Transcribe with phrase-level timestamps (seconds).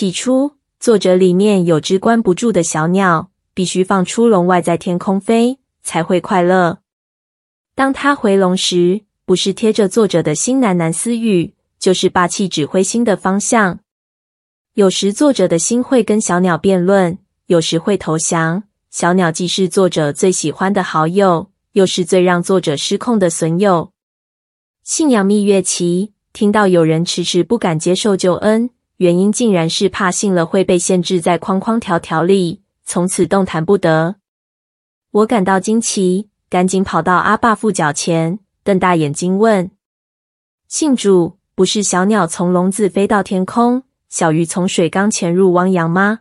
[0.00, 6.78] 起初，作者里面有只关不住的小鸟，必须放出笼外在天空飞，才会快乐。
[7.74, 13.80] 当他回笼时，不是贴着作者的心喃喃私语，就是霸气指挥心的方向。
[14.72, 18.62] 有时作者的心会跟小鸟辩论，有时会投降。
[18.90, 23.92] 小鸟既是作者最喜欢的好友，又是最让作者失控的损友。
[24.82, 28.70] 信仰蜜月期，听到有人迟迟不敢接受救恩。
[29.00, 34.16] 原因竟然是怕信了会被限制在框框条条里，从此动弹不得。
[35.10, 39.70] 我感到惊奇，赶紧跑到阿爸父脚前，瞪大眼睛问
[40.68, 46.18] ：“信主不是小鸟从笼子飞到天空，小鱼从水缸潜入汪洋吗？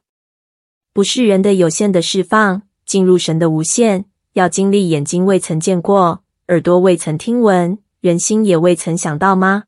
[0.94, 4.06] 不是人的有限的释放，进入神的无限，
[4.36, 9.66] 要经历眼睛未曾见过，耳朵未曾听闻，人心也未曾想到吗？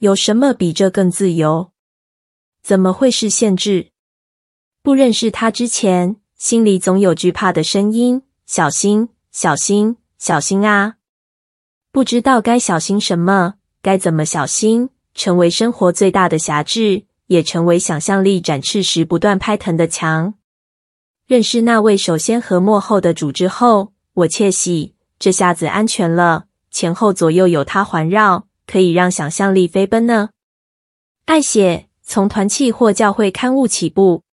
[0.00, 1.69] 有什么比这更自由？”
[2.62, 3.90] 怎么会是限制？
[4.82, 10.94] 不认识他之前，心里总有惧怕的声音：小心，小心，小心啊！
[11.92, 20.34] 不知道该小心什么，该怎么小心，成为生活最大的辖制，也成为想象力展翅时不断拍腾的墙。
[21.26, 30.30] 认识那位首先和幕后的主之后，我窃喜，这下子安全了，前后左右有他环绕，可以让想象力飞奔呢。
[31.26, 31.89] 爱写。
[32.12, 34.24] 从团契或教会刊物起步，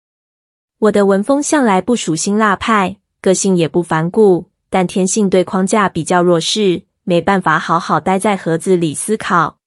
[0.79, 9.59] 我的文风向来不属辛辣派，个性也不反骨，但天性对框架比较弱势，没办法好好待在盒子里思考。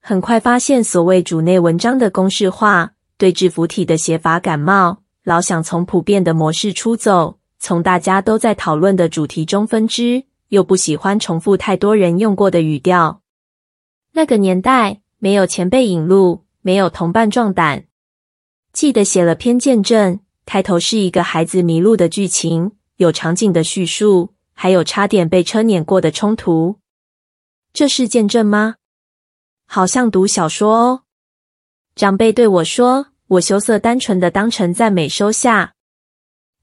[0.00, 13.20] 很快发现所谓主内文章的公式化，对字符体的写法感冒，老想从普遍的模式出走，从大家都在讨论的主题中分支，又不喜欢重复太多人用过的语调。
[14.12, 16.47] 那个年代没有前辈引路。
[16.68, 17.86] 没有同伴壮胆，
[18.74, 26.78] 记得写了篇见证，开头是一个孩子迷路的剧情，有场景的叙述，还有差点被车碾过的冲突。
[27.72, 28.74] 这是见证吗？
[29.64, 31.04] 好像读小说哦。
[31.94, 35.72] 长辈对我说，我羞涩单纯的当成赞美收下。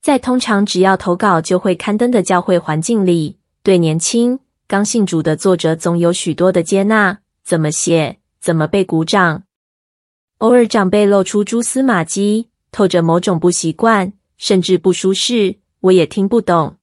[0.04, 9.42] 在通常只要投稿就会刊登的教会环境里，对年轻刚信主的作者总有许多的接纳，怎么写，怎么被鼓掌。
[10.40, 16.76] 偶尔长辈露出蛛丝马迹，透着某种不习惯，甚至不舒适，我也听不懂。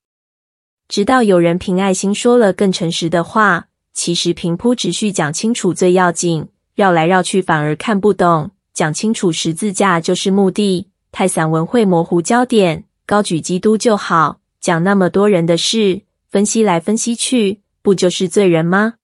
[0.88, 8.50] 直到有人凭爱心说了更诚实的话，其实平铺直叙讲清楚最要紧，绕来绕去反而看不懂。
[8.72, 14.40] 讲清楚十字架就是目的，太散文会模糊焦点，高举基督就好。
[14.60, 18.94] 讲那么多人的事，分析来分析去，不就是罪人吗？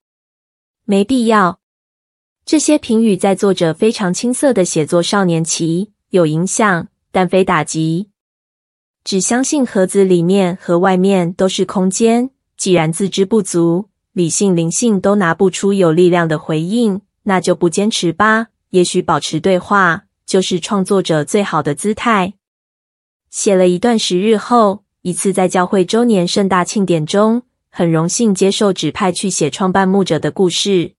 [0.86, 1.60] 没必要。
[2.48, 8.08] 这些评语在作者非常青涩的写作少年期有影响，但非打击。
[9.04, 12.30] 只相信盒子里面和外面都是空间。
[12.56, 18.46] 既然自知不足，理性灵性都拿不出有力量的回应，那就不坚持吧。
[18.70, 22.32] 也许保持对话，就是创作者最好的姿态。
[23.28, 30.94] 写了一段时日后，一次在教会周年盛大庆典中，很荣幸接受指派去写创办牧者的故事。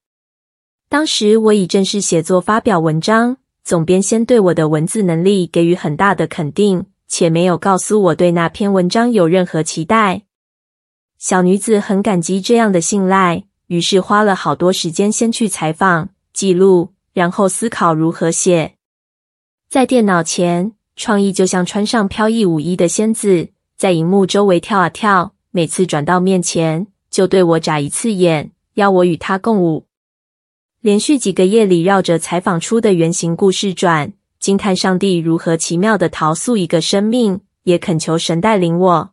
[0.90, 10.24] 当时我以正式写作发表文章，总编先对我的文字能力给予很大的肯定，且没有告诉我对那篇文章有任何期待。
[11.20, 18.74] 小女子很感激这样的信赖，于是花了好多时间先去采访、记录，然后思考如何写。
[19.70, 29.86] 在电脑前，创意就像穿上飘逸舞衣的仙子，在荧幕周围跳啊跳，每次转到面前，就对我眨一次眼，要我与她共舞。
[30.82, 39.12] 连续几个夜里绕着采访出的原型故事转，惊叹上帝如何奇妙的陶塑一个生命，也恳求神带领我。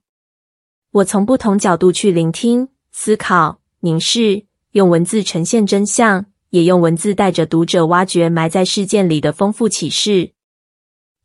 [0.93, 10.31] 我从不同角度去聆听、思考、凝视，用文字呈现真相，也用文字带着读者挖掘埋在事件里的丰富启示。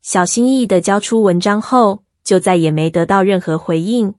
[0.00, 4.12] 小心翼翼的交出文章后，就再也没得到任何回应。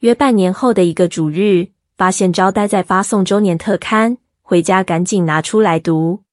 [0.00, 4.18] 约半年后的一个主日，发现招待在发送周年特刊。
[4.50, 6.24] 回家赶紧拿出来读，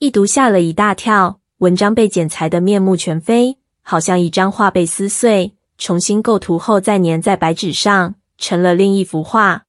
[0.00, 1.40] 一读吓了一大跳。
[1.60, 9.62] 文章被剪裁得面目全非，好像一张画被撕碎，重新构图后再粘在白纸上，成了另一幅画。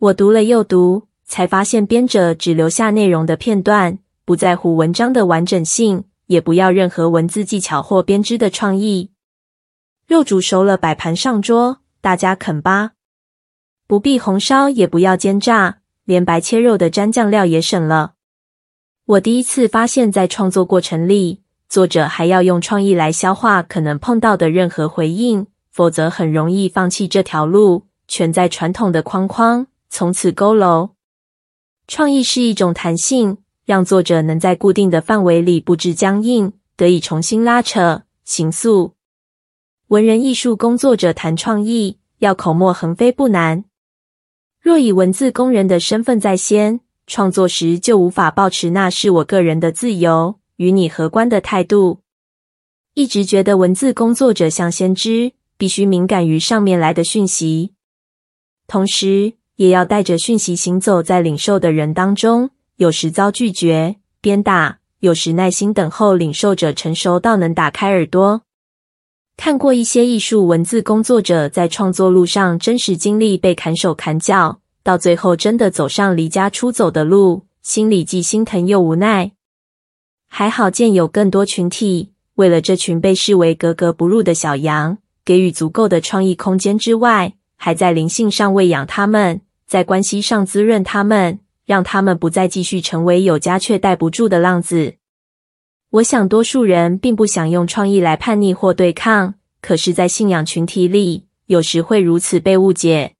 [0.00, 9.12] 我读了又读，才发现编者只留下内容的片段，不在乎文章的完整性，也不要任何文字技巧或编织的创意。
[10.08, 12.94] 肉煮熟了，摆盘上桌，大家啃吧。
[13.86, 15.78] 不必红烧，也不要煎炸。
[16.04, 18.14] 连白切肉的蘸酱料也省了。
[19.06, 30.90] 我第一次发现，在创作过程里，作者还要用创意来消化可能碰到的任何回应，否则很容易放弃这条路，全在传统的框框，从此佝偻。
[31.86, 38.94] 创意是一种弹性，让作者能在固定的范围里不致僵硬，得以重新拉扯、形塑。
[39.88, 43.64] 文人艺术工作者谈创意，要口沫横飞不难。
[44.64, 52.00] 若以文字工人的身份在先，创作时就无法抱持那是我个人的自由，与你何关的态度。
[52.94, 57.74] 一直觉得文字工作者像先知，必须敏感于上面来的讯息，
[58.66, 62.48] 同时也要带着讯息行走在领受的人当中。
[62.76, 68.40] 有时遭拒绝、鞭打，有时耐心等候领受者成熟到能打开耳朵。
[69.36, 79.32] 看过一些艺术文字工作者在创作路上真实经历被砍手砍脚，到最后真的走上离家出走的路，心里既心疼又无奈。
[80.28, 94.94] 还好见有更多群体为了这群被视为格格不入的小羊，给予足够的创意空间之外，还在灵性上喂养他们，在关系上滋润他们，让他们不再继续成为有家却带不住的浪子。
[95.94, 103.14] 我想，多数人并不想用创意来叛逆或对抗，可是，在信仰群体里，有时会如此被误解。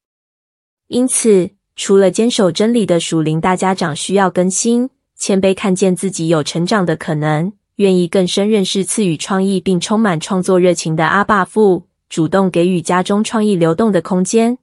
[0.88, 14.58] 因此，除了坚守真理的属灵大家长需要更新、谦卑，看见自己有成长的可能，愿意更深认识赐予创意并充满创作热情的阿爸父，主动给予家中创意流动的空间。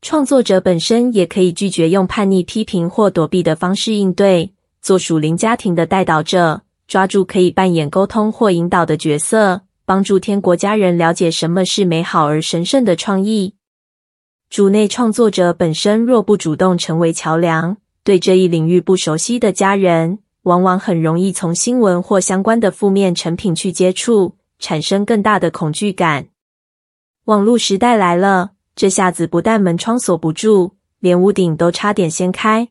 [0.00, 6.62] 创作者本身也可以拒绝用叛逆、批评或躲避的方式应对，做属灵家庭的带导者。
[6.92, 13.54] 抓住可以扮演沟通或引导的角色，帮助天国家人了解什么是美好而神圣的创意。
[14.50, 26.26] 主内创作者本身若不主动成为桥梁，对这一领域不熟悉的家人，往往很容易从新闻或相关的负面成品去接触，产生更大的恐惧感。
[27.24, 32.68] 网络时代来了，这下子不但门窗锁不住，连屋顶都差点掀开。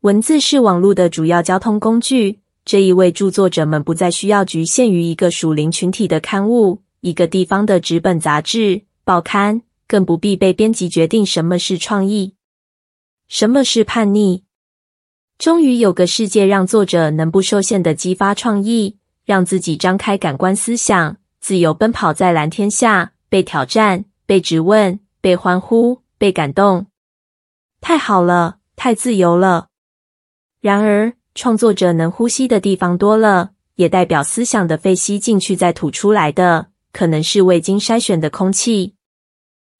[0.00, 2.40] 文字是网络的主要交通工具。
[2.64, 12.34] 这一位著作者们不再需要局限于一个属灵群体的刊物、一个地方的纸本杂志、报刊，更不必被编辑决定什么是创意，
[13.28, 14.44] 什么是叛逆。
[15.38, 26.86] 终于有个世界让作者能不受限的激发创意，让自己张开感官思想，自由奔跑在蓝天下，被挑战、被质问、被欢呼、被感动。
[27.80, 29.68] 太好了，太自由了。
[30.60, 31.14] 然而。
[31.34, 38.94] 创作者能呼吸的地方多了，也代表思想的肺吸进去再吐出来的，可能是未经筛选的空气。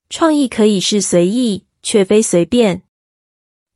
[0.09, 2.83] 创意可以是随意，却非随便。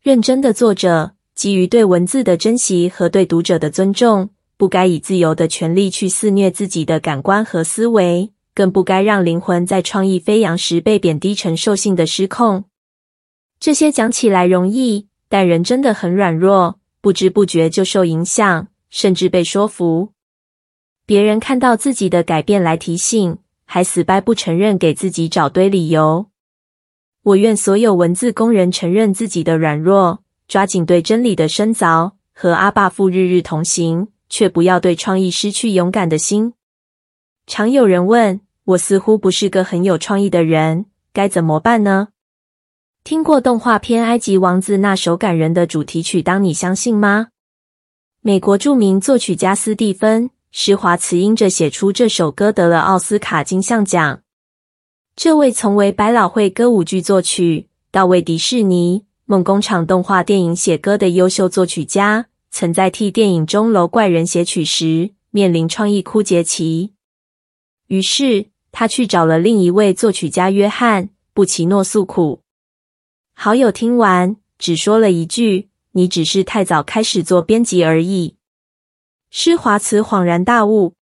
[0.02, 12.64] 认真的作者，基于对文字的珍惜和对读者的尊重，不该以自由的权利去肆虐自己的感官和思维，更不该让灵魂在创意飞扬时被贬低成兽性的失控。
[13.58, 16.78] 这些讲起来容易，但人真的很软弱。
[17.04, 20.14] 不知不觉就受影响，甚至被说服。
[21.04, 23.36] 别人看到自己的改变来提醒，
[23.66, 26.30] 还死掰不承认，给自己找堆理由。
[27.22, 36.54] 我愿所有文字工人承认自己的软弱，抓紧对真理的深凿，和阿爸父日日同行，却不要对创意失去勇敢的心。
[37.46, 42.08] 常有人问我，似乎不是个很有创意的人，该怎么办呢？
[43.04, 47.28] 听过动画片《埃及王子》那首感人的主题曲《当你相信》吗？
[48.22, 54.22] 美国著名作曲家斯蒂芬·施华茨因着写出这首歌得了奥斯卡金像奖。
[55.14, 66.94] 这位从为百老汇歌舞剧作曲到为迪士尼梦工厂动画电影写歌的优秀作曲家，曾在替电影钟楼怪人写曲时面临创意枯竭期。
[67.88, 72.40] 于是他去找了另一位作曲家约翰·布奇诺诉苦。
[73.36, 78.36] 好友听完，只说了一句：“你只是太早开始做编辑而已。”
[79.30, 80.94] 施华茨恍然大悟。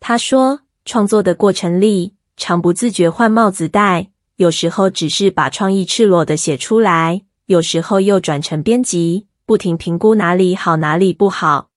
[0.00, 11.68] 他说：“创作的过程里，常不自觉换帽子戴，有时候只是把创意赤裸的写出来，有时候又转成编辑，不停评估哪里好，哪里不好。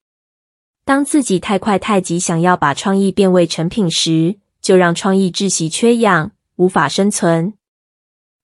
[0.86, 7.54] 当自己太快太急，想要把创意变为成品时，就让创意窒息缺氧，无法生存。”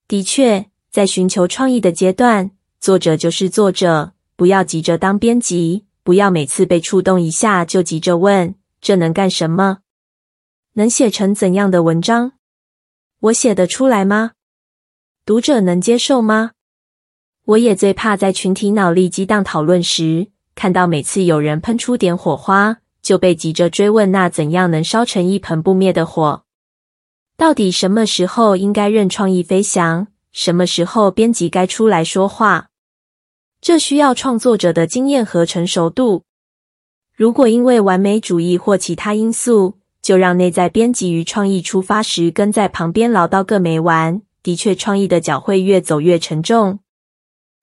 [0.06, 0.71] 的确。
[0.92, 9.78] 在寻求创意的阶段，作者就是作者，不要急着当编辑，不要每次被触动一下就急着问这能干什么，
[10.74, 12.32] 能写成怎样的文章？
[13.20, 14.32] 我写得出来吗？
[15.24, 16.50] 读者能接受吗？
[17.46, 26.44] 我也最怕在群体脑力激荡讨论时，看到每次有人喷出点火花，就被急着追问：那怎样能烧成一盆不灭的火？
[27.38, 30.08] 到底什么时候应该任创意飞翔？
[30.32, 32.70] 什么时候编辑该出来说话？
[33.60, 36.24] 这需要创作者的经验和成熟度。
[37.14, 46.80] 如果因为完美主义或其他因素，就让内在编辑于创意出发时跟在旁边唠叨个没完，的确，创意的脚会越走越沉重。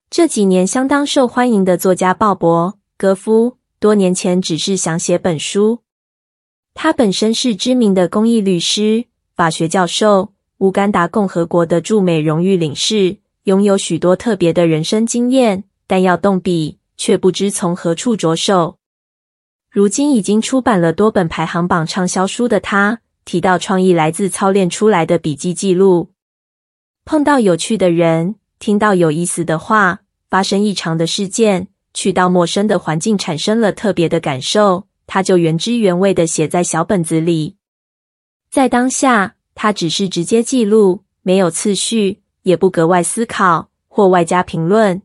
[0.08, 5.82] 这几年相当受欢迎的作家鲍勃·戈夫，多年前只是想写本书。
[6.72, 15.64] 他本身是知名的公益律师、法学教授、乌干达共和国的驻美荣誉领事，拥有许多特别的人生经验。
[15.86, 18.78] 但要动笔，却不知从何处着手。
[19.70, 26.10] 如今已经出版了多本排行榜畅销书的他，提到创意来自操练出来的笔记记录。
[27.04, 37.56] 碰到有趣的人，听到有意思的话，发生异常的事件，去到陌生的环境，产生了特别的感受，他就原汁原味的写在小本子里。
[38.48, 45.02] 在当下，他只是直接记录，没有次序，也不格外思考或外加评论。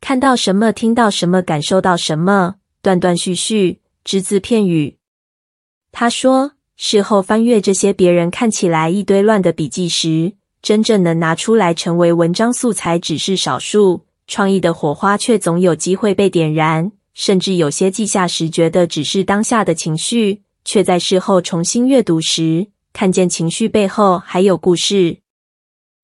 [0.00, 4.96] 看到什么，听到什么，感受到什么，断断续续，只字片语。
[5.92, 16.92] 他说，事后翻阅这些别人看起来一堆乱的笔记时，真正能拿出来成为文章素材只是少数，创意的火花却总有机会被点燃。
[17.12, 25.18] 甚至有些记下时觉得只是当下的情绪，却在事后重新阅读时，看见情绪背后还有故事。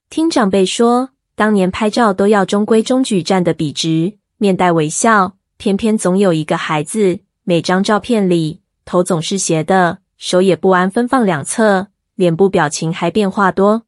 [0.08, 1.10] 听长辈说。
[1.38, 5.36] 当年拍照都要中规中矩，站得笔直，面带微笑。
[5.58, 13.82] 偏偏总有一个孩子，每张照片里头总是斜的，手也不安分放两侧，脸部表情还变化多。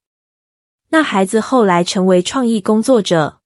[0.91, 3.39] 那孩子后来成为创意工作者。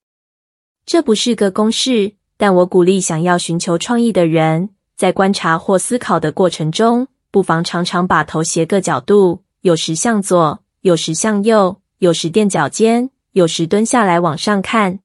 [0.85, 13.11] 这不是个公式，但我鼓励想要寻求创意的人，在观察或思考的过程中，不妨常常把头斜个角度，有时向左，有时向右，有时垫脚尖。
[13.33, 14.99] 有时蹲下来往上看。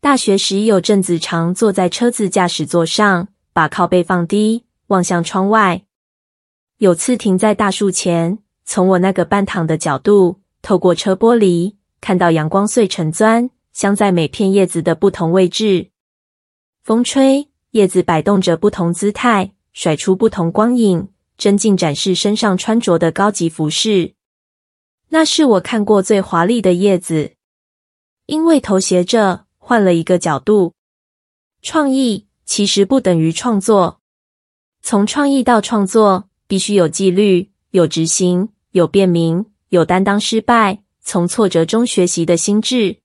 [0.00, 5.82] 大学时有阵子常坐在车子驾驶座上，把靠背放低，望向窗外。
[6.78, 15.90] 有次停在大树前，从我那个半躺的角度，透过车玻璃，看到阳光碎成砖，镶在每片叶子的不同位置。
[16.84, 21.08] 风吹，叶子摆动着不同姿态，甩出不同光影，
[21.42, 24.14] 真镜展示身上穿着的高级服饰。
[25.08, 27.32] 那是我看过最华丽的叶子，
[28.26, 30.74] 因为头斜着，换了一个角度。
[31.60, 33.98] 创意其实不等于创作，
[34.82, 42.98] 从创意到创作，必须有纪律、有执行、有便民、有担当失败、从挫折中学习的心智。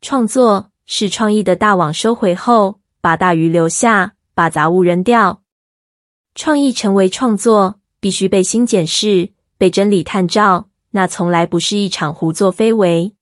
[0.00, 5.39] 创作是创意的大网收回后，把大鱼留下，把杂物扔掉。
[6.34, 10.68] 创意成为创作，必须被心检视，被真理探照。
[10.92, 13.14] 那从来不是一场胡作非为，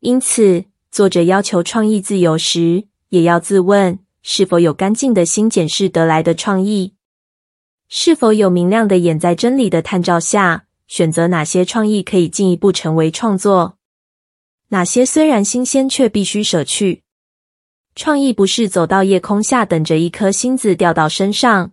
[0.00, 6.94] 因此作者要求创意自由时，也要自问是否有干净的心检视得来的创意，
[7.88, 13.78] 是否有明亮的眼在真理的探照下，选择哪些创意可以进一步成为创作，
[14.68, 17.02] 哪些虽然新鲜却必须舍去。
[17.94, 21.72] 创意不是走到夜空下等着一颗星子掉到身上，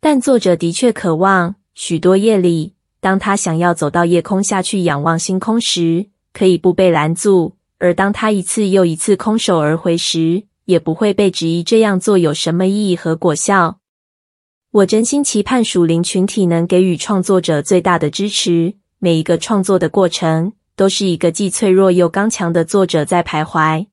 [0.00, 2.74] 但作者的确渴望许多夜里。
[3.00, 13.78] 当他想要走到夜空下去仰望星空时，可以不被拦阻；而当他一次又一次空手而回时，也不会被质疑这样做有什么意义和果效。
[14.70, 18.74] 我真心期盼属灵群体能给予创作者最大的支持。
[18.98, 23.86] 每一个创作的过程，都是一个既脆弱又刚强的作者在徘徊。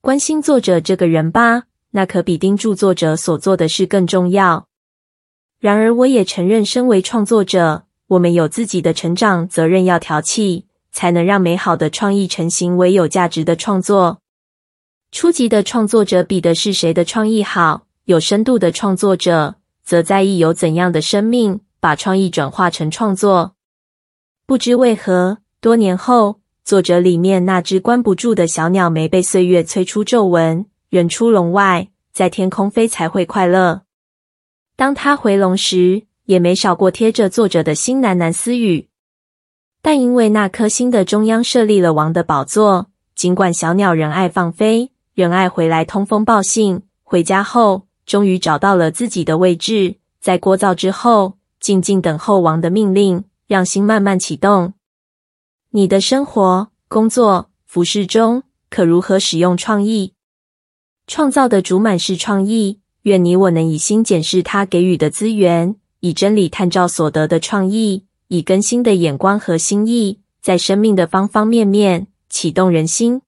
[0.00, 4.65] 关心作者这个人吧，那可比盯住作者所做的事更重要。
[5.58, 14.18] 然而，我也承认，身为创作者，我们有自己的成长责任要调气，才能让美好的创意成型为有价值的创作。
[15.10, 23.54] 初级的创作者比的是谁的创意好，有深度的创作者则在意有怎样的生命把创意转化成创作。
[24.44, 33.85] 不知为何，多年后，作者里面那只关不住的小鸟没被岁月催出皱纹，仍出笼外，在天空飞才会快乐。
[34.76, 38.90] 当他回笼时，也没少过贴着作者的心喃喃私语，
[39.80, 54.74] 但因为那颗心的中央设立了王的宝座，尽管小鸟仍爱放飞，仍爱回来通风报信，回家后终于找到了自己的位置，在聒噪之后，静静等候王的命令，让心慢慢启动。
[55.70, 60.12] 你的生活、工作、服饰中，可如何使用创意？
[61.06, 73.22] 创造的主满是创意，愿你我能以心检视他给予的资源，以真理探照所得的创意，以更新的眼光和心意，在生命的方方面面启动人心。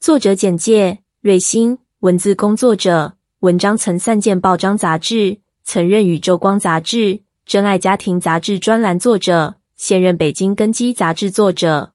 [0.00, 3.12] 作者简介：瑞星，文字工作者。
[3.38, 11.92] 文章曾散见报章杂志，曾任宇宙光杂志、真爱家庭杂志专栏作者，现任北京根基杂志作者。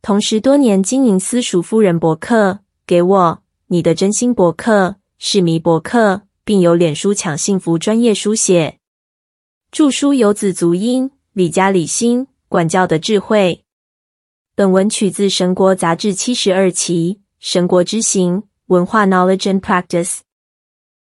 [0.00, 8.78] 同时，多年经营私塾夫人博客，给我你的真心博客、是迷博客，并有脸书抢幸福专业书写。
[9.70, 13.64] 著书有子足音、李家李心、管教的智慧。
[14.54, 20.16] 本文取自神国杂志七十二期《神国之行：文化 Knowledge and Practice》。